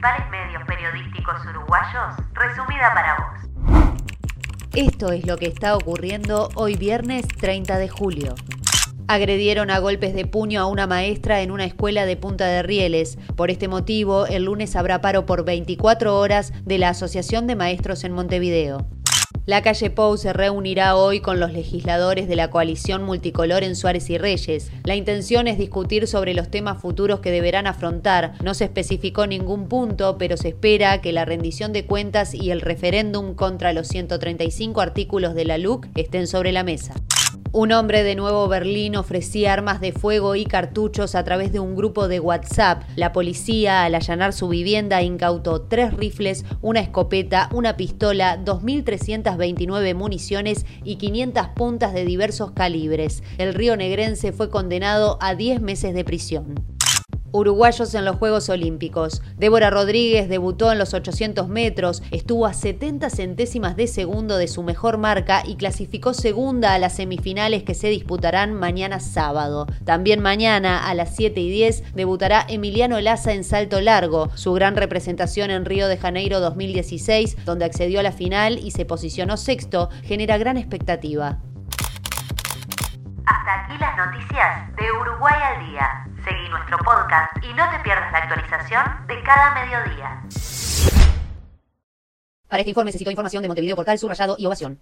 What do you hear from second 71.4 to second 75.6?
y 10 debutará Emiliano Laza en salto largo, su gran representación